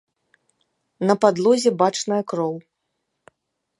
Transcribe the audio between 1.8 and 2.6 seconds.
бачная кроў.